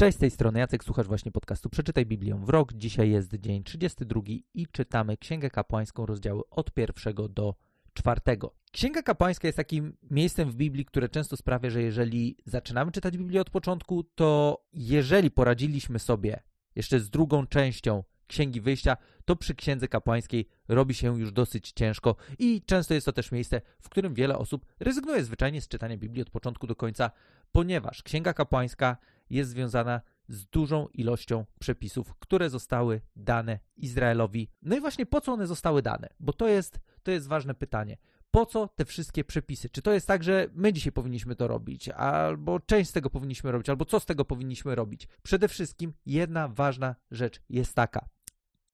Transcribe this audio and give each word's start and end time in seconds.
Cześć, 0.00 0.16
z 0.16 0.20
tej 0.20 0.30
strony 0.30 0.58
Jacek, 0.58 0.84
słuchasz 0.84 1.06
właśnie 1.06 1.32
podcastu 1.32 1.70
Przeczytaj 1.70 2.06
Biblię 2.06 2.40
w 2.44 2.48
rok. 2.48 2.72
Dzisiaj 2.72 3.10
jest 3.10 3.34
dzień 3.34 3.64
32 3.64 4.20
i 4.54 4.66
czytamy 4.72 5.16
Księgę 5.16 5.50
Kapłańską, 5.50 6.06
rozdziały 6.06 6.42
od 6.50 6.72
pierwszego 6.72 7.28
do 7.28 7.54
czwartego. 7.92 8.54
Księga 8.72 9.02
Kapłańska 9.02 9.48
jest 9.48 9.56
takim 9.56 9.96
miejscem 10.10 10.50
w 10.50 10.54
Biblii, 10.54 10.84
które 10.84 11.08
często 11.08 11.36
sprawia, 11.36 11.70
że 11.70 11.82
jeżeli 11.82 12.36
zaczynamy 12.46 12.92
czytać 12.92 13.18
Biblię 13.18 13.40
od 13.40 13.50
początku, 13.50 14.04
to 14.04 14.58
jeżeli 14.72 15.30
poradziliśmy 15.30 15.98
sobie 15.98 16.42
jeszcze 16.76 17.00
z 17.00 17.10
drugą 17.10 17.46
częścią 17.46 18.04
Księgi 18.28 18.60
Wyjścia, 18.60 18.96
to 19.24 19.36
przy 19.36 19.54
Księdze 19.54 19.88
Kapłańskiej 19.88 20.48
robi 20.68 20.94
się 20.94 21.18
już 21.18 21.32
dosyć 21.32 21.72
ciężko 21.72 22.16
i 22.38 22.62
często 22.62 22.94
jest 22.94 23.06
to 23.06 23.12
też 23.12 23.32
miejsce, 23.32 23.60
w 23.80 23.88
którym 23.88 24.14
wiele 24.14 24.38
osób 24.38 24.66
rezygnuje 24.80 25.24
zwyczajnie 25.24 25.60
z 25.60 25.68
czytania 25.68 25.96
Biblii 25.96 26.22
od 26.22 26.30
początku 26.30 26.66
do 26.66 26.76
końca, 26.76 27.10
ponieważ 27.52 28.02
Księga 28.02 28.32
Kapłańska 28.32 28.96
jest 29.30 29.50
związana 29.50 30.00
z 30.28 30.46
dużą 30.46 30.88
ilością 30.88 31.44
przepisów, 31.60 32.14
które 32.18 32.50
zostały 32.50 33.00
dane 33.16 33.58
Izraelowi. 33.76 34.50
No 34.62 34.76
i 34.76 34.80
właśnie 34.80 35.06
po 35.06 35.20
co 35.20 35.32
one 35.32 35.46
zostały 35.46 35.82
dane? 35.82 36.08
Bo 36.20 36.32
to 36.32 36.48
jest, 36.48 36.80
to 37.02 37.10
jest 37.10 37.28
ważne 37.28 37.54
pytanie. 37.54 37.96
Po 38.30 38.46
co 38.46 38.68
te 38.68 38.84
wszystkie 38.84 39.24
przepisy? 39.24 39.68
Czy 39.68 39.82
to 39.82 39.92
jest 39.92 40.06
tak, 40.06 40.24
że 40.24 40.48
my 40.54 40.72
dzisiaj 40.72 40.92
powinniśmy 40.92 41.36
to 41.36 41.48
robić, 41.48 41.88
albo 41.88 42.60
część 42.60 42.90
z 42.90 42.92
tego 42.92 43.10
powinniśmy 43.10 43.52
robić, 43.52 43.68
albo 43.68 43.84
co 43.84 44.00
z 44.00 44.06
tego 44.06 44.24
powinniśmy 44.24 44.74
robić? 44.74 45.08
Przede 45.22 45.48
wszystkim 45.48 45.92
jedna 46.06 46.48
ważna 46.48 46.94
rzecz 47.10 47.42
jest 47.48 47.74
taka. 47.74 48.08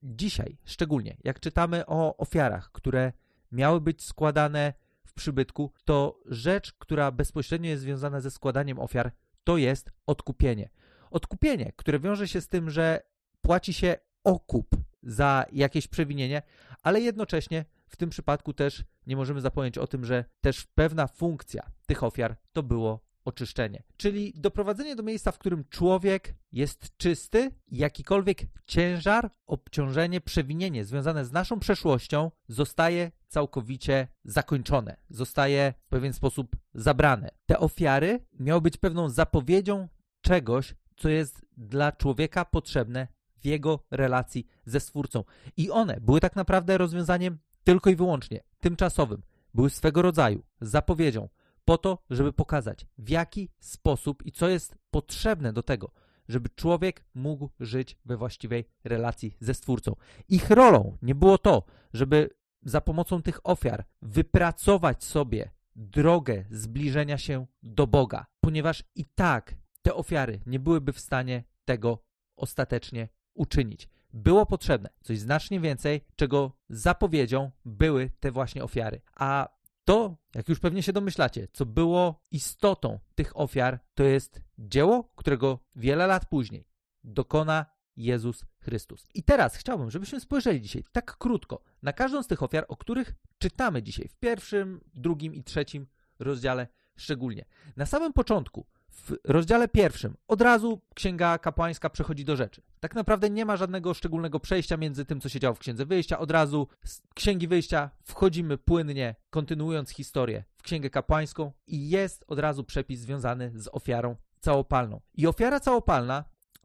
Dzisiaj, 0.06 0.58
szczególnie 0.64 1.16
jak 1.24 1.40
czytamy 1.40 1.86
o 1.86 2.16
ofiarach, 2.16 2.72
które 2.72 3.12
miały 3.52 3.80
być 3.80 4.02
składane 4.02 4.72
w 5.04 5.12
przybytku, 5.12 5.72
to 5.84 6.20
rzecz, 6.26 6.72
która 6.72 7.10
bezpośrednio 7.10 7.70
jest 7.70 7.82
związana 7.82 8.20
ze 8.20 8.30
składaniem 8.30 8.78
ofiar, 8.78 9.12
to 9.44 9.56
jest 9.56 9.90
odkupienie. 10.06 10.70
Odkupienie, 11.10 11.72
które 11.76 12.00
wiąże 12.00 12.28
się 12.28 12.40
z 12.40 12.48
tym, 12.48 12.70
że 12.70 13.00
płaci 13.40 13.72
się 13.72 13.96
okup 14.24 14.76
za 15.02 15.44
jakieś 15.52 15.88
przewinienie, 15.88 16.42
ale 16.82 17.00
jednocześnie 17.00 17.64
w 17.88 17.96
tym 17.96 18.10
przypadku 18.10 18.52
też 18.52 18.84
nie 19.06 19.16
możemy 19.16 19.40
zapomnieć 19.40 19.78
o 19.78 19.86
tym, 19.86 20.04
że 20.04 20.24
też 20.40 20.66
pewna 20.66 21.06
funkcja 21.06 21.62
tych 21.86 22.02
ofiar 22.02 22.36
to 22.52 22.62
było 22.62 23.00
oczyszczenie. 23.24 23.82
Czyli 23.96 24.32
doprowadzenie 24.36 24.96
do 24.96 25.02
miejsca, 25.02 25.32
w 25.32 25.38
którym 25.38 25.64
człowiek 25.70 26.34
jest 26.52 26.96
czysty 26.96 27.50
jakikolwiek 27.70 28.38
ciężar, 28.66 29.30
obciążenie, 29.46 30.20
przewinienie 30.20 30.84
związane 30.84 31.24
z 31.24 31.32
naszą 31.32 31.60
przeszłością 31.60 32.30
zostaje 32.48 33.12
całkowicie 33.28 34.08
zakończone, 34.24 34.96
zostaje 35.10 35.74
w 35.86 35.88
pewien 35.88 36.12
sposób 36.12 36.56
zabrane. 36.74 37.30
Te 37.46 37.58
ofiary 37.58 38.26
miały 38.40 38.60
być 38.60 38.76
pewną 38.76 39.08
zapowiedzią 39.08 39.88
czegoś, 40.20 40.74
co 40.96 41.08
jest 41.08 41.46
dla 41.56 41.92
człowieka 41.92 42.44
potrzebne 42.44 43.08
w 43.38 43.46
jego 43.46 43.84
relacji 43.90 44.46
ze 44.66 44.80
Stwórcą. 44.80 45.24
I 45.56 45.70
one 45.70 46.00
były 46.00 46.20
tak 46.20 46.36
naprawdę 46.36 46.78
rozwiązaniem 46.78 47.38
tylko 47.64 47.90
i 47.90 47.96
wyłącznie 47.96 48.40
tymczasowym. 48.60 49.22
Były 49.54 49.70
swego 49.70 50.02
rodzaju 50.02 50.42
zapowiedzią 50.60 51.28
po 51.64 51.78
to, 51.78 51.98
żeby 52.10 52.32
pokazać, 52.32 52.86
w 52.98 53.08
jaki 53.08 53.50
sposób 53.58 54.26
i 54.26 54.32
co 54.32 54.48
jest 54.48 54.76
potrzebne 54.90 55.52
do 55.52 55.62
tego, 55.62 55.90
żeby 56.28 56.48
człowiek 56.48 57.04
mógł 57.14 57.50
żyć 57.60 57.98
we 58.04 58.16
właściwej 58.16 58.64
relacji 58.84 59.36
ze 59.40 59.54
Stwórcą. 59.54 59.96
Ich 60.28 60.50
rolą 60.50 60.96
nie 61.02 61.14
było 61.14 61.38
to, 61.38 61.64
żeby 61.92 62.30
za 62.62 62.80
pomocą 62.80 63.22
tych 63.22 63.40
ofiar 63.46 63.84
wypracować 64.02 65.04
sobie 65.04 65.50
drogę 65.76 66.44
zbliżenia 66.50 67.18
się 67.18 67.46
do 67.62 67.86
Boga, 67.86 68.26
ponieważ 68.40 68.84
i 68.94 69.04
tak 69.14 69.54
te 69.82 69.94
ofiary 69.94 70.40
nie 70.46 70.58
byłyby 70.58 70.92
w 70.92 71.00
stanie 71.00 71.44
tego 71.64 72.04
ostatecznie 72.36 73.08
uczynić. 73.34 73.88
Było 74.12 74.46
potrzebne 74.46 74.90
coś 75.02 75.18
znacznie 75.18 75.60
więcej, 75.60 76.00
czego 76.16 76.52
zapowiedzią 76.68 77.50
były 77.64 78.10
te 78.20 78.30
właśnie 78.30 78.64
ofiary. 78.64 79.00
A 79.16 79.48
to, 79.84 80.16
jak 80.34 80.48
już 80.48 80.60
pewnie 80.60 80.82
się 80.82 80.92
domyślacie, 80.92 81.48
co 81.52 81.66
było 81.66 82.24
istotą 82.30 82.98
tych 83.14 83.40
ofiar, 83.40 83.80
to 83.94 84.04
jest 84.04 84.40
dzieło, 84.58 85.12
którego 85.16 85.58
wiele 85.76 86.06
lat 86.06 86.26
później 86.26 86.68
dokona 87.04 87.66
Jezus 87.96 88.44
Chrystus. 88.60 89.06
I 89.14 89.22
teraz 89.22 89.56
chciałbym, 89.56 89.90
żebyśmy 89.90 90.20
spojrzeli 90.20 90.60
dzisiaj 90.60 90.84
tak 90.92 91.18
krótko 91.18 91.62
na 91.82 91.92
każdą 91.92 92.22
z 92.22 92.26
tych 92.26 92.42
ofiar, 92.42 92.64
o 92.68 92.76
których 92.76 93.14
czytamy 93.38 93.82
dzisiaj 93.82 94.08
w 94.08 94.16
pierwszym, 94.16 94.80
drugim 94.94 95.34
i 95.34 95.44
trzecim 95.44 95.86
rozdziale 96.18 96.68
szczególnie. 96.96 97.44
Na 97.76 97.86
samym 97.86 98.12
początku 98.12 98.66
w 98.94 99.16
rozdziale 99.24 99.68
pierwszym 99.68 100.16
od 100.28 100.40
razu 100.40 100.80
księga 100.94 101.38
kapłańska 101.38 101.90
przechodzi 101.90 102.24
do 102.24 102.36
rzeczy. 102.36 102.62
Tak 102.80 102.94
naprawdę 102.94 103.30
nie 103.30 103.44
ma 103.44 103.56
żadnego 103.56 103.94
szczególnego 103.94 104.40
przejścia 104.40 104.76
między 104.76 105.04
tym, 105.04 105.20
co 105.20 105.28
się 105.28 105.40
działo 105.40 105.54
w 105.54 105.58
księdze 105.58 105.86
wyjścia. 105.86 106.18
Od 106.18 106.30
razu 106.30 106.68
z 106.84 107.02
księgi 107.14 107.48
wyjścia 107.48 107.90
wchodzimy 108.04 108.58
płynnie, 108.58 109.14
kontynuując 109.30 109.90
historię 109.90 110.44
w 110.56 110.62
księgę 110.62 110.90
kapłańską 110.90 111.52
i 111.66 111.88
jest 111.90 112.24
od 112.28 112.38
razu 112.38 112.64
przepis 112.64 113.00
związany 113.00 113.52
z 113.54 113.68
ofiarą 113.72 114.16
całopalną. 114.40 115.00
I 115.14 115.26
ofiara 115.26 115.60
całopalna 115.60 116.24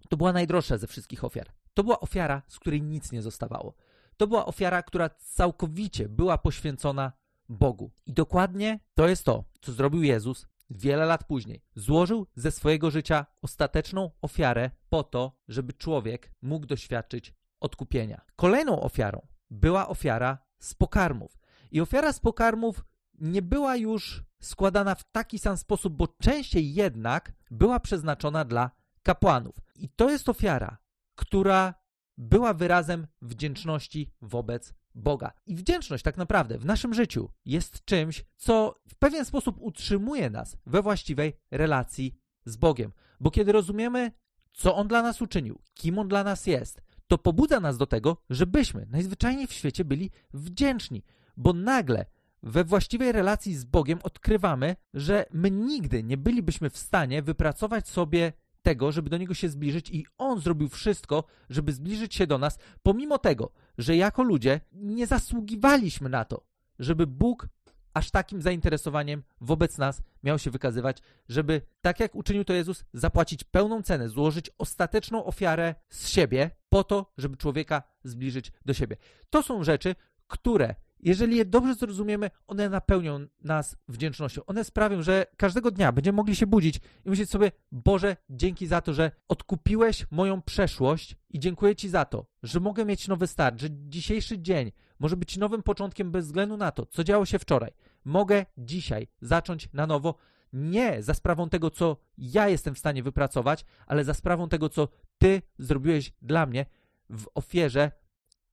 to 0.10 0.18
była 0.18 0.34
najdroższa 0.34 0.78
ze 0.78 0.88
wszystkich 0.88 1.24
ofiar. 1.24 1.52
To 1.74 1.84
była 1.84 2.00
ofiara, 2.00 2.42
z 2.48 2.60
której 2.60 2.82
nic 2.82 3.12
nie 3.12 3.22
zostawało. 3.22 3.74
To 4.18 4.28
była 4.28 4.46
ofiara, 4.46 4.84
która 4.84 5.10
całkowicie 5.10 6.10
była 6.10 6.38
poświęcona 6.38 7.12
Bogu. 7.50 7.92
I 8.06 8.14
dokładnie 8.14 8.80
to 8.94 9.08
jest 9.08 9.24
to, 9.24 9.44
co 9.62 9.72
zrobił 9.72 10.04
Jezus 10.04 10.48
wiele 10.70 11.06
lat 11.06 11.24
później 11.24 11.64
złożył 11.76 12.28
ze 12.36 12.52
swojego 12.52 12.92
życia 12.92 13.26
ostateczną 13.42 14.12
ofiarę 14.22 14.72
po 14.90 15.04
to, 15.04 15.40
żeby 15.48 15.74
człowiek 15.74 16.32
mógł 16.42 16.66
doświadczyć 16.66 17.34
odkupienia. 17.60 18.22
Kolejną 18.36 18.82
ofiarą 18.82 19.28
była 19.50 19.88
ofiara 19.88 20.38
z 20.60 20.74
pokarmów. 20.74 21.40
I 21.72 21.82
ofiara 21.82 22.14
z 22.14 22.20
pokarmów 22.20 22.86
nie 23.20 23.42
była 23.42 23.76
już 23.76 24.24
składana 24.42 24.96
w 24.96 25.12
taki 25.12 25.40
sam 25.40 25.58
sposób, 25.58 25.94
bo 25.94 26.08
częściej 26.08 26.74
jednak 26.74 27.34
była 27.52 27.80
przeznaczona 27.80 28.46
dla 28.46 28.72
kapłanów. 29.04 29.56
I 29.76 29.90
to 29.90 30.10
jest 30.10 30.30
ofiara, 30.30 30.78
która 31.16 31.74
była 32.18 32.54
wyrazem 32.54 33.08
wdzięczności 33.22 34.14
wobec 34.22 34.74
Boga. 34.96 35.32
I 35.46 35.56
wdzięczność 35.56 36.04
tak 36.04 36.18
naprawdę 36.18 36.58
w 36.58 36.66
naszym 36.66 36.94
życiu 36.94 37.30
jest 37.46 37.86
czymś, 37.86 38.26
co 38.38 38.76
w 38.88 38.96
pewien 38.96 39.26
sposób 39.26 39.56
utrzymuje 39.60 40.30
nas 40.30 40.58
we 40.66 40.82
właściwej 40.82 41.34
relacji 41.52 42.16
z 42.46 42.58
Bogiem. 42.58 42.92
Bo 43.20 43.32
kiedy 43.32 43.52
rozumiemy, 43.52 44.12
co 44.54 44.76
On 44.76 44.88
dla 44.88 45.02
nas 45.02 45.22
uczynił, 45.22 45.62
kim 45.74 46.00
On 46.00 46.08
dla 46.08 46.24
nas 46.24 46.48
jest, 46.48 46.82
to 47.08 47.18
pobudza 47.18 47.60
nas 47.60 47.78
do 47.78 47.86
tego, 47.86 48.18
żebyśmy 48.30 48.88
najzwyczajniej 48.90 49.48
w 49.48 49.54
świecie 49.54 49.86
byli 49.86 50.12
wdzięczni, 50.34 51.04
bo 51.38 51.54
nagle 51.54 52.06
we 52.44 52.64
właściwej 52.64 53.12
relacji 53.12 53.56
z 53.56 53.66
Bogiem 53.66 54.00
odkrywamy, 54.04 54.76
że 54.94 55.26
my 55.32 55.52
nigdy 55.52 56.04
nie 56.04 56.18
bylibyśmy 56.18 56.70
w 56.70 56.78
stanie 56.78 57.22
wypracować 57.22 57.88
sobie 57.88 58.34
tego, 58.62 58.92
żeby 58.92 59.10
do 59.10 59.18
Niego 59.18 59.34
się 59.34 59.50
zbliżyć 59.50 59.90
i 59.90 60.06
On 60.18 60.40
zrobił 60.40 60.70
wszystko, 60.70 61.24
żeby 61.50 61.74
zbliżyć 61.74 62.16
się 62.16 62.28
do 62.28 62.38
nas, 62.38 62.58
pomimo 62.84 63.18
tego, 63.18 63.52
że 63.78 63.96
jako 63.96 64.24
ludzie 64.24 64.62
nie 64.72 65.08
zasługiwaliśmy 65.08 66.10
na 66.10 66.26
to, 66.26 66.44
żeby 66.80 67.08
Bóg 67.08 67.48
aż 67.94 68.12
takim 68.12 68.42
zainteresowaniem 68.42 69.24
wobec 69.42 69.78
nas 69.78 70.02
miał 70.24 70.40
się 70.40 70.52
wykazywać, 70.52 70.98
żeby, 71.30 71.62
tak 71.82 72.00
jak 72.00 72.16
uczynił 72.16 72.46
to 72.46 72.54
Jezus, 72.54 72.84
zapłacić 72.94 73.44
pełną 73.44 73.82
cenę, 73.82 74.10
złożyć 74.10 74.50
ostateczną 74.58 75.26
ofiarę 75.26 75.76
z 75.90 76.08
siebie 76.08 76.52
po 76.70 76.84
to, 76.84 77.14
żeby 77.18 77.38
człowieka 77.38 77.84
zbliżyć 78.04 78.52
do 78.66 78.74
siebie. 78.74 78.98
To 79.30 79.44
są 79.44 79.64
rzeczy, 79.64 79.96
które 80.28 80.76
jeżeli 81.00 81.38
je 81.38 81.46
dobrze 81.46 81.76
zrozumiemy, 81.76 82.30
one 82.48 82.70
napełnią 82.70 83.28
nas 83.44 83.78
wdzięcznością. 83.88 84.46
One 84.46 84.64
sprawią, 84.64 85.02
że 85.02 85.26
każdego 85.38 85.72
dnia 85.72 85.92
będziemy 85.92 86.16
mogli 86.16 86.36
się 86.36 86.48
budzić 86.48 86.80
i 87.06 87.10
myśleć 87.10 87.30
sobie: 87.30 87.52
Boże, 87.72 88.18
dzięki 88.30 88.68
za 88.68 88.82
to, 88.82 88.94
że 88.94 89.12
odkupiłeś 89.28 90.06
moją 90.12 90.42
przeszłość 90.42 91.16
i 91.30 91.40
dziękuję 91.40 91.76
Ci 91.76 91.90
za 91.90 92.06
to, 92.06 92.26
że 92.44 92.60
mogę 92.60 92.86
mieć 92.86 93.08
nowy 93.08 93.28
start, 93.28 93.62
że 93.62 93.68
dzisiejszy 93.72 94.40
dzień 94.40 94.72
może 95.00 95.18
być 95.18 95.38
nowym 95.38 95.64
początkiem 95.64 96.12
bez 96.12 96.26
względu 96.26 96.58
na 96.58 96.72
to, 96.72 96.86
co 96.86 97.04
działo 97.04 97.26
się 97.26 97.40
wczoraj. 97.40 97.72
Mogę 98.06 98.46
dzisiaj 98.58 99.08
zacząć 99.22 99.70
na 99.74 99.88
nowo. 99.88 100.16
Nie 100.54 101.04
za 101.04 101.14
sprawą 101.14 101.50
tego, 101.50 101.72
co 101.72 101.98
ja 102.18 102.50
jestem 102.50 102.76
w 102.76 102.80
stanie 102.80 103.04
wypracować, 103.04 103.66
ale 103.88 104.04
za 104.04 104.14
sprawą 104.14 104.50
tego, 104.50 104.70
co 104.70 104.88
Ty 105.18 105.42
zrobiłeś 105.60 106.14
dla 106.22 106.46
mnie 106.46 106.66
w 107.10 107.26
ofierze 107.36 107.92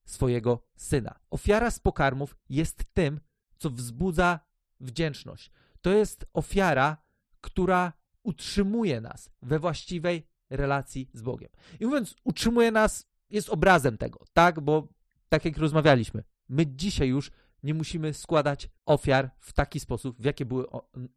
swojego 0.07 0.63
syna. 0.75 1.19
Ofiara 1.29 1.71
z 1.71 1.79
pokarmów 1.79 2.37
jest 2.49 2.83
tym, 2.93 3.19
co 3.57 3.69
wzbudza 3.69 4.39
wdzięczność. 4.79 5.51
To 5.81 5.93
jest 5.93 6.25
ofiara, 6.33 6.97
która 7.41 7.93
utrzymuje 8.23 9.01
nas 9.01 9.29
we 9.41 9.59
właściwej 9.59 10.27
relacji 10.49 11.09
z 11.13 11.21
Bogiem. 11.21 11.49
I 11.79 11.85
mówiąc, 11.85 12.15
utrzymuje 12.23 12.71
nas, 12.71 13.05
jest 13.29 13.49
obrazem 13.49 13.97
tego, 13.97 14.25
tak? 14.33 14.59
Bo 14.59 14.87
tak 15.29 15.45
jak 15.45 15.57
rozmawialiśmy, 15.57 16.23
my 16.49 16.65
dzisiaj 16.67 17.07
już 17.07 17.31
nie 17.63 17.73
musimy 17.73 18.13
składać 18.13 18.69
ofiar 18.85 19.31
w 19.39 19.53
taki 19.53 19.79
sposób, 19.79 20.21
w 20.21 20.25
jaki 20.25 20.45
były, 20.45 20.65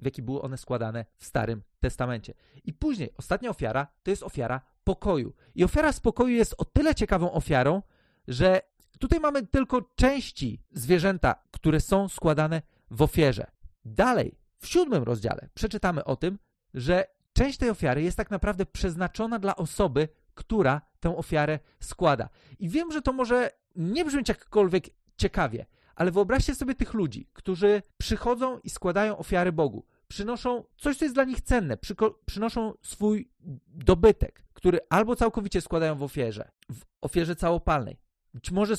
w 0.00 0.04
jaki 0.04 0.22
były 0.22 0.42
one 0.42 0.58
składane 0.58 1.04
w 1.16 1.24
Starym 1.24 1.62
Testamencie. 1.80 2.34
I 2.64 2.72
później, 2.72 3.10
ostatnia 3.16 3.50
ofiara 3.50 3.86
to 4.02 4.10
jest 4.10 4.22
ofiara 4.22 4.60
pokoju. 4.84 5.34
I 5.54 5.64
ofiara 5.64 5.92
spokoju 5.92 6.34
jest 6.34 6.54
o 6.58 6.64
tyle 6.64 6.94
ciekawą 6.94 7.32
ofiarą, 7.32 7.82
że 8.28 8.60
tutaj 9.00 9.20
mamy 9.20 9.46
tylko 9.46 9.82
części 9.96 10.62
zwierzęta, 10.72 11.34
które 11.50 11.80
są 11.80 12.08
składane 12.08 12.62
w 12.90 13.02
ofierze. 13.02 13.46
Dalej, 13.84 14.38
w 14.58 14.66
siódmym 14.66 15.02
rozdziale 15.02 15.48
przeczytamy 15.54 16.04
o 16.04 16.16
tym, 16.16 16.38
że 16.74 17.04
część 17.32 17.58
tej 17.58 17.70
ofiary 17.70 18.02
jest 18.02 18.16
tak 18.16 18.30
naprawdę 18.30 18.66
przeznaczona 18.66 19.38
dla 19.38 19.56
osoby, 19.56 20.08
która 20.34 20.80
tę 21.00 21.16
ofiarę 21.16 21.58
składa. 21.80 22.28
I 22.58 22.68
wiem, 22.68 22.92
że 22.92 23.02
to 23.02 23.12
może 23.12 23.50
nie 23.76 24.04
brzmieć 24.04 24.28
jakkolwiek 24.28 24.84
ciekawie, 25.16 25.66
ale 25.94 26.10
wyobraźcie 26.10 26.54
sobie 26.54 26.74
tych 26.74 26.94
ludzi, 26.94 27.28
którzy 27.32 27.82
przychodzą 27.98 28.58
i 28.58 28.70
składają 28.70 29.18
ofiary 29.18 29.52
Bogu. 29.52 29.84
Przynoszą 30.08 30.64
coś, 30.76 30.96
co 30.96 31.04
jest 31.04 31.14
dla 31.14 31.24
nich 31.24 31.40
cenne, 31.40 31.78
przynoszą 32.26 32.74
swój 32.82 33.30
dobytek, 33.66 34.42
który 34.52 34.78
albo 34.88 35.16
całkowicie 35.16 35.60
składają 35.60 35.96
w 35.96 36.02
ofierze, 36.02 36.50
w 36.72 36.84
ofierze 37.00 37.36
całopalnej. 37.36 38.09
Być 38.34 38.50
może 38.50 38.74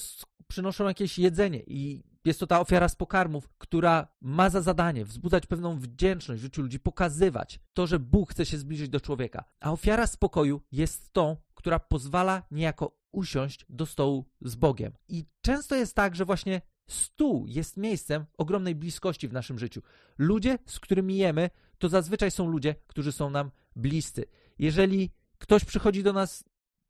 przynoszą 0.47 0.87
jakieś 0.87 1.19
jedzenie 1.19 1.63
i 1.67 2.03
jest 2.25 2.39
to 2.39 2.47
ta 2.47 2.59
ofiara 2.59 2.89
z 2.89 2.95
pokarmów, 2.95 3.49
która 3.57 4.07
ma 4.21 4.49
za 4.49 4.61
zadanie 4.61 5.05
wzbudzać 5.05 5.45
pewną 5.45 5.79
wdzięczność 5.79 6.41
w 6.41 6.43
życiu 6.43 6.61
ludzi, 6.61 6.79
pokazywać 6.79 7.59
to, 7.73 7.87
że 7.87 7.99
Bóg 7.99 8.31
chce 8.31 8.45
się 8.45 8.57
zbliżyć 8.57 8.89
do 8.89 8.99
człowieka. 8.99 9.43
A 9.59 9.71
ofiara 9.71 10.07
spokoju 10.07 10.61
jest 10.71 11.13
tą, 11.13 11.37
która 11.53 11.79
pozwala 11.79 12.43
niejako 12.51 12.97
usiąść 13.11 13.65
do 13.69 13.85
stołu 13.85 14.25
z 14.41 14.55
Bogiem. 14.55 14.93
I 15.07 15.25
często 15.41 15.75
jest 15.75 15.95
tak, 15.95 16.15
że 16.15 16.25
właśnie 16.25 16.61
stół 16.87 17.47
jest 17.47 17.77
miejscem 17.77 18.25
ogromnej 18.37 18.75
bliskości 18.75 19.27
w 19.27 19.33
naszym 19.33 19.59
życiu. 19.59 19.81
Ludzie, 20.17 20.57
z 20.65 20.79
którymi 20.79 21.17
jemy, 21.17 21.49
to 21.77 21.89
zazwyczaj 21.89 22.31
są 22.31 22.47
ludzie, 22.47 22.75
którzy 22.87 23.11
są 23.11 23.29
nam 23.29 23.51
bliscy. 23.75 24.25
Jeżeli 24.59 25.11
ktoś 25.37 25.65
przychodzi 25.65 26.03
do 26.03 26.13
nas 26.13 26.43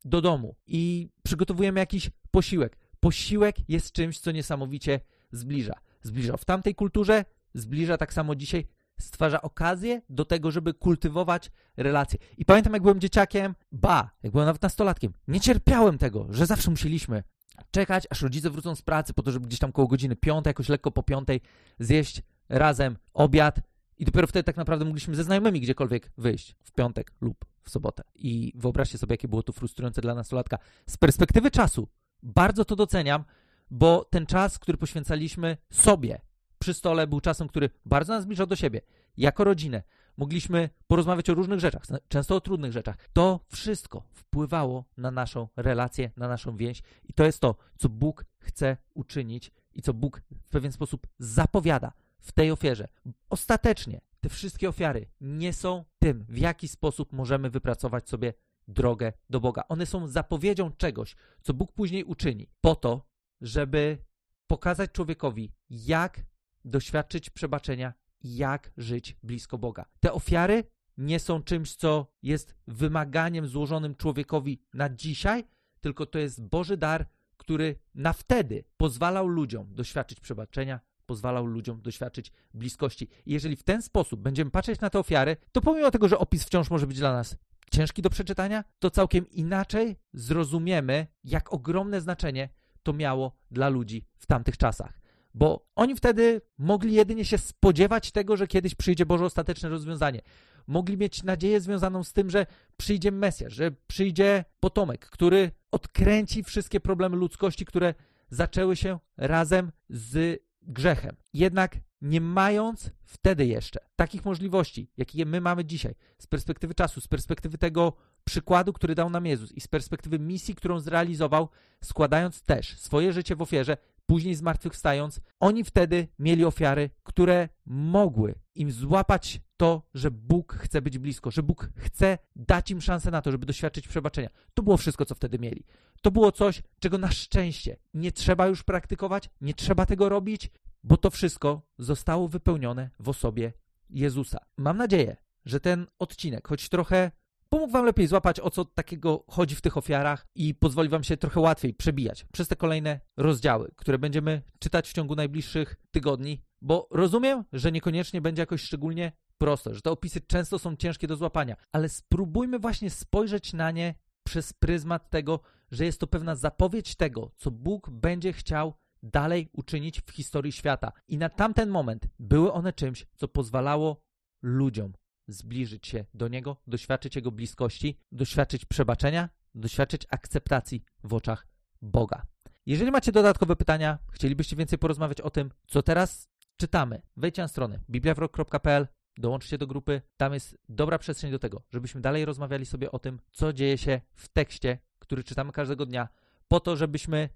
do 0.04 0.20
domu 0.20 0.56
i 0.66 1.08
przygotowujemy 1.22 1.80
jakiś 1.80 2.10
posiłek, 2.32 2.76
posiłek 3.00 3.56
jest 3.68 3.92
czymś, 3.92 4.18
co 4.18 4.30
niesamowicie 4.30 5.00
zbliża. 5.32 5.74
Zbliża 6.02 6.36
w 6.36 6.44
tamtej 6.44 6.74
kulturze, 6.74 7.24
zbliża 7.54 7.96
tak 7.96 8.12
samo 8.12 8.34
dzisiaj, 8.34 8.66
stwarza 9.00 9.42
okazję 9.42 10.02
do 10.08 10.24
tego, 10.24 10.50
żeby 10.50 10.74
kultywować 10.74 11.50
relacje. 11.76 12.18
I 12.38 12.44
pamiętam, 12.44 12.72
jak 12.72 12.82
byłem 12.82 13.00
dzieciakiem, 13.00 13.54
ba, 13.72 14.10
jak 14.22 14.32
byłem 14.32 14.46
nawet 14.46 14.62
nastolatkiem, 14.62 15.12
nie 15.28 15.40
cierpiałem 15.40 15.98
tego, 15.98 16.26
że 16.30 16.46
zawsze 16.46 16.70
musieliśmy 16.70 17.22
czekać, 17.70 18.06
aż 18.10 18.22
rodzice 18.22 18.50
wrócą 18.50 18.74
z 18.74 18.82
pracy 18.82 19.14
po 19.14 19.22
to, 19.22 19.32
żeby 19.32 19.46
gdzieś 19.46 19.58
tam 19.58 19.72
koło 19.72 19.88
godziny 19.88 20.16
piątej, 20.16 20.50
jakoś 20.50 20.68
lekko 20.68 20.90
po 20.90 21.02
piątej 21.02 21.40
zjeść 21.78 22.22
razem 22.48 22.96
obiad 23.12 23.60
i 23.98 24.04
dopiero 24.04 24.26
wtedy 24.26 24.44
tak 24.44 24.56
naprawdę 24.56 24.84
mogliśmy 24.84 25.14
ze 25.14 25.24
znajomymi 25.24 25.60
gdziekolwiek 25.60 26.12
wyjść 26.18 26.56
w 26.62 26.72
piątek 26.72 27.12
lub 27.20 27.44
w 27.62 27.70
sobotę. 27.70 28.02
I 28.14 28.52
wyobraźcie 28.54 28.98
sobie, 28.98 29.12
jakie 29.12 29.28
było 29.28 29.42
to 29.42 29.52
frustrujące 29.52 30.00
dla 30.00 30.14
nastolatka. 30.14 30.58
Z 30.86 30.96
perspektywy 30.96 31.50
czasu 31.50 31.88
bardzo 32.22 32.64
to 32.64 32.76
doceniam, 32.76 33.24
bo 33.70 34.04
ten 34.10 34.26
czas, 34.26 34.58
który 34.58 34.78
poświęcaliśmy 34.78 35.56
sobie 35.70 36.20
przy 36.58 36.74
stole, 36.74 37.06
był 37.06 37.20
czasem, 37.20 37.48
który 37.48 37.70
bardzo 37.86 38.12
nas 38.12 38.22
zbliżał 38.22 38.46
do 38.46 38.56
siebie, 38.56 38.80
jako 39.16 39.44
rodzinę. 39.44 39.82
Mogliśmy 40.16 40.70
porozmawiać 40.86 41.30
o 41.30 41.34
różnych 41.34 41.60
rzeczach, 41.60 41.82
często 42.08 42.36
o 42.36 42.40
trudnych 42.40 42.72
rzeczach. 42.72 42.96
To 43.12 43.40
wszystko 43.48 44.04
wpływało 44.12 44.84
na 44.96 45.10
naszą 45.10 45.48
relację, 45.56 46.10
na 46.16 46.28
naszą 46.28 46.56
więź, 46.56 46.82
i 47.08 47.12
to 47.12 47.24
jest 47.24 47.40
to, 47.40 47.54
co 47.78 47.88
Bóg 47.88 48.24
chce 48.38 48.76
uczynić 48.94 49.52
i 49.74 49.82
co 49.82 49.94
Bóg 49.94 50.22
w 50.44 50.50
pewien 50.50 50.72
sposób 50.72 51.06
zapowiada 51.18 51.92
w 52.20 52.32
tej 52.32 52.50
ofierze. 52.50 52.88
Ostatecznie 53.30 54.00
te 54.20 54.28
wszystkie 54.28 54.68
ofiary 54.68 55.06
nie 55.20 55.52
są 55.52 55.84
tym, 55.98 56.24
w 56.28 56.38
jaki 56.38 56.68
sposób 56.68 57.12
możemy 57.12 57.50
wypracować 57.50 58.08
sobie 58.08 58.32
drogę 58.72 59.12
do 59.30 59.40
Boga. 59.40 59.62
One 59.68 59.86
są 59.86 60.08
zapowiedzią 60.08 60.70
czegoś, 60.70 61.16
co 61.42 61.54
Bóg 61.54 61.72
później 61.72 62.04
uczyni, 62.04 62.48
po 62.60 62.74
to, 62.74 63.06
żeby 63.40 63.98
pokazać 64.46 64.92
człowiekowi, 64.92 65.52
jak 65.70 66.20
doświadczyć 66.64 67.30
przebaczenia, 67.30 67.92
jak 68.24 68.72
żyć 68.76 69.16
blisko 69.22 69.58
Boga. 69.58 69.84
Te 70.00 70.12
ofiary 70.12 70.64
nie 70.98 71.20
są 71.20 71.42
czymś, 71.42 71.76
co 71.76 72.06
jest 72.22 72.54
wymaganiem 72.66 73.46
złożonym 73.46 73.94
człowiekowi 73.94 74.62
na 74.74 74.90
dzisiaj, 74.90 75.44
tylko 75.80 76.06
to 76.06 76.18
jest 76.18 76.42
Boży 76.44 76.76
dar, 76.76 77.06
który 77.36 77.76
na 77.94 78.12
wtedy 78.12 78.64
pozwalał 78.76 79.26
ludziom 79.26 79.74
doświadczyć 79.74 80.20
przebaczenia, 80.20 80.80
pozwalał 81.06 81.46
ludziom 81.46 81.82
doświadczyć 81.82 82.32
bliskości. 82.54 83.08
I 83.26 83.32
jeżeli 83.32 83.56
w 83.56 83.62
ten 83.62 83.82
sposób 83.82 84.20
będziemy 84.20 84.50
patrzeć 84.50 84.80
na 84.80 84.90
te 84.90 84.98
ofiary, 84.98 85.36
to 85.52 85.60
pomimo 85.60 85.90
tego, 85.90 86.08
że 86.08 86.18
opis 86.18 86.44
wciąż 86.44 86.70
może 86.70 86.86
być 86.86 86.98
dla 86.98 87.12
nas 87.12 87.36
ciężki 87.72 88.02
do 88.02 88.10
przeczytania, 88.10 88.64
to 88.78 88.90
całkiem 88.90 89.30
inaczej 89.30 89.96
zrozumiemy, 90.12 91.06
jak 91.24 91.52
ogromne 91.52 92.00
znaczenie 92.00 92.48
to 92.82 92.92
miało 92.92 93.36
dla 93.50 93.68
ludzi 93.68 94.04
w 94.18 94.26
tamtych 94.26 94.56
czasach. 94.56 95.00
Bo 95.34 95.66
oni 95.76 95.96
wtedy 95.96 96.40
mogli 96.58 96.94
jedynie 96.94 97.24
się 97.24 97.38
spodziewać 97.38 98.12
tego, 98.12 98.36
że 98.36 98.46
kiedyś 98.46 98.74
przyjdzie 98.74 99.06
Boże 99.06 99.24
ostateczne 99.24 99.68
rozwiązanie. 99.68 100.20
Mogli 100.66 100.96
mieć 100.96 101.22
nadzieję 101.22 101.60
związaną 101.60 102.04
z 102.04 102.12
tym, 102.12 102.30
że 102.30 102.46
przyjdzie 102.76 103.12
Mesjasz, 103.12 103.52
że 103.52 103.70
przyjdzie 103.86 104.44
potomek, 104.60 105.06
który 105.06 105.50
odkręci 105.70 106.44
wszystkie 106.44 106.80
problemy 106.80 107.16
ludzkości, 107.16 107.64
które 107.64 107.94
zaczęły 108.30 108.76
się 108.76 108.98
razem 109.16 109.72
z 109.88 110.42
grzechem. 110.62 111.16
Jednak 111.32 111.76
nie 112.02 112.20
mając 112.20 112.90
wtedy 113.04 113.46
jeszcze 113.46 113.80
takich 113.96 114.24
możliwości, 114.24 114.90
jakie 114.96 115.26
my 115.26 115.40
mamy 115.40 115.64
dzisiaj, 115.64 115.94
z 116.18 116.26
perspektywy 116.26 116.74
czasu, 116.74 117.00
z 117.00 117.08
perspektywy 117.08 117.58
tego 117.58 117.92
przykładu, 118.24 118.72
który 118.72 118.94
dał 118.94 119.10
nam 119.10 119.26
Jezus 119.26 119.52
i 119.52 119.60
z 119.60 119.68
perspektywy 119.68 120.18
misji, 120.18 120.54
którą 120.54 120.80
zrealizował, 120.80 121.48
składając 121.84 122.42
też 122.42 122.78
swoje 122.78 123.12
życie 123.12 123.36
w 123.36 123.42
ofierze, 123.42 123.76
później 124.06 124.34
zmartwychwstając, 124.34 125.20
oni 125.40 125.64
wtedy 125.64 126.08
mieli 126.18 126.44
ofiary, 126.44 126.90
które 127.02 127.48
mogły 127.66 128.34
im 128.54 128.72
złapać 128.72 129.40
to, 129.56 129.82
że 129.94 130.10
Bóg 130.10 130.54
chce 130.54 130.82
być 130.82 130.98
blisko, 130.98 131.30
że 131.30 131.42
Bóg 131.42 131.70
chce 131.76 132.18
dać 132.36 132.70
im 132.70 132.80
szansę 132.80 133.10
na 133.10 133.22
to, 133.22 133.30
żeby 133.30 133.46
doświadczyć 133.46 133.88
przebaczenia. 133.88 134.28
To 134.54 134.62
było 134.62 134.76
wszystko, 134.76 135.04
co 135.04 135.14
wtedy 135.14 135.38
mieli. 135.38 135.64
To 136.02 136.10
było 136.10 136.32
coś, 136.32 136.62
czego 136.80 136.98
na 136.98 137.10
szczęście 137.10 137.76
nie 137.94 138.12
trzeba 138.12 138.46
już 138.46 138.62
praktykować, 138.62 139.30
nie 139.40 139.54
trzeba 139.54 139.86
tego 139.86 140.08
robić, 140.08 140.50
bo 140.84 140.96
to 140.96 141.10
wszystko 141.10 141.62
zostało 141.78 142.28
wypełnione 142.28 142.90
w 142.98 143.08
osobie 143.08 143.52
Jezusa. 143.90 144.38
Mam 144.56 144.76
nadzieję, 144.76 145.16
że 145.44 145.60
ten 145.60 145.86
odcinek, 145.98 146.48
choć 146.48 146.68
trochę 146.68 147.10
pomógł 147.48 147.72
Wam 147.72 147.84
lepiej 147.84 148.06
złapać, 148.06 148.40
o 148.40 148.50
co 148.50 148.64
takiego 148.64 149.24
chodzi 149.28 149.54
w 149.54 149.60
tych 149.60 149.76
ofiarach 149.76 150.26
i 150.34 150.54
pozwoli 150.54 150.88
Wam 150.88 151.04
się 151.04 151.16
trochę 151.16 151.40
łatwiej 151.40 151.74
przebijać 151.74 152.26
przez 152.32 152.48
te 152.48 152.56
kolejne 152.56 153.00
rozdziały, 153.16 153.72
które 153.76 153.98
będziemy 153.98 154.42
czytać 154.58 154.88
w 154.88 154.92
ciągu 154.92 155.14
najbliższych 155.14 155.76
tygodni, 155.90 156.42
bo 156.62 156.88
rozumiem, 156.90 157.44
że 157.52 157.72
niekoniecznie 157.72 158.20
będzie 158.20 158.42
jakoś 158.42 158.62
szczególnie 158.62 159.12
proste, 159.38 159.74
że 159.74 159.80
te 159.80 159.90
opisy 159.90 160.20
często 160.20 160.58
są 160.58 160.76
ciężkie 160.76 161.06
do 161.06 161.16
złapania, 161.16 161.56
ale 161.72 161.88
spróbujmy 161.88 162.58
właśnie 162.58 162.90
spojrzeć 162.90 163.52
na 163.52 163.70
nie 163.70 163.94
przez 164.24 164.52
pryzmat 164.52 165.10
tego, 165.10 165.40
że 165.70 165.84
jest 165.84 166.00
to 166.00 166.06
pewna 166.06 166.36
zapowiedź 166.36 166.94
tego, 166.94 167.30
co 167.36 167.50
Bóg 167.50 167.90
będzie 167.90 168.32
chciał 168.32 168.74
dalej 169.02 169.48
uczynić 169.52 170.00
w 170.00 170.10
historii 170.10 170.52
świata. 170.52 170.92
I 171.08 171.18
na 171.18 171.28
tamten 171.28 171.68
moment 171.68 172.06
były 172.18 172.52
one 172.52 172.72
czymś, 172.72 173.06
co 173.16 173.28
pozwalało 173.28 174.02
ludziom 174.42 174.92
zbliżyć 175.28 175.86
się 175.86 176.04
do 176.14 176.28
Niego, 176.28 176.56
doświadczyć 176.66 177.16
Jego 177.16 177.32
bliskości, 177.32 177.98
doświadczyć 178.12 178.64
przebaczenia, 178.64 179.28
doświadczyć 179.54 180.06
akceptacji 180.10 180.84
w 181.04 181.14
oczach 181.14 181.46
Boga. 181.82 182.22
Jeżeli 182.66 182.90
macie 182.90 183.12
dodatkowe 183.12 183.56
pytania, 183.56 183.98
chcielibyście 184.12 184.56
więcej 184.56 184.78
porozmawiać 184.78 185.20
o 185.20 185.30
tym, 185.30 185.50
co 185.66 185.82
teraz 185.82 186.28
czytamy, 186.56 187.02
wejdźcie 187.16 187.42
na 187.42 187.48
stronę 187.48 187.80
bibliawrok.pl, 187.90 188.88
dołączcie 189.16 189.58
do 189.58 189.66
grupy, 189.66 190.02
tam 190.16 190.34
jest 190.34 190.58
dobra 190.68 190.98
przestrzeń 190.98 191.30
do 191.30 191.38
tego, 191.38 191.62
żebyśmy 191.70 192.00
dalej 192.00 192.24
rozmawiali 192.24 192.66
sobie 192.66 192.92
o 192.92 192.98
tym, 192.98 193.20
co 193.32 193.52
dzieje 193.52 193.78
się 193.78 194.00
w 194.14 194.28
tekście, 194.28 194.78
który 194.98 195.24
czytamy 195.24 195.52
każdego 195.52 195.86
dnia, 195.86 196.08
po 196.48 196.60
to, 196.60 196.76
żebyśmy 196.76 197.28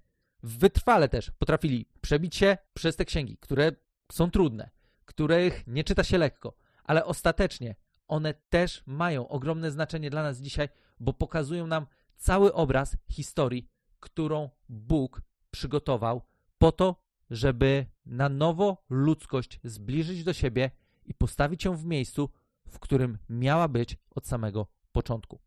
wytrwale 0.43 1.09
też 1.09 1.31
potrafili 1.31 1.85
przebić 2.01 2.35
się 2.35 2.57
przez 2.73 2.95
te 2.95 3.05
księgi, 3.05 3.37
które 3.37 3.71
są 4.11 4.31
trudne, 4.31 4.69
których 5.05 5.67
nie 5.67 5.83
czyta 5.83 6.03
się 6.03 6.17
lekko, 6.17 6.57
ale 6.83 7.05
ostatecznie 7.05 7.75
one 8.07 8.33
też 8.33 8.83
mają 8.85 9.27
ogromne 9.27 9.71
znaczenie 9.71 10.09
dla 10.09 10.23
nas 10.23 10.39
dzisiaj, 10.39 10.69
bo 10.99 11.13
pokazują 11.13 11.67
nam 11.67 11.85
cały 12.17 12.53
obraz 12.53 12.97
historii, 13.09 13.69
którą 13.99 14.49
Bóg 14.69 15.21
przygotował 15.51 16.21
po 16.57 16.71
to, 16.71 17.03
żeby 17.29 17.85
na 18.05 18.29
nowo 18.29 18.83
ludzkość 18.89 19.59
zbliżyć 19.63 20.23
do 20.23 20.33
siebie 20.33 20.71
i 21.05 21.13
postawić 21.13 21.65
ją 21.65 21.75
w 21.75 21.85
miejscu, 21.85 22.29
w 22.67 22.79
którym 22.79 23.17
miała 23.29 23.67
być 23.67 23.97
od 24.09 24.27
samego 24.27 24.67
początku. 24.91 25.39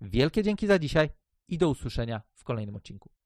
Wielkie 0.00 0.42
dzięki 0.42 0.66
za 0.66 0.78
dzisiaj 0.78 1.10
i 1.48 1.58
do 1.58 1.68
usłyszenia 1.68 2.22
w 2.34 2.44
kolejnym 2.44 2.76
odcinku. 2.76 3.14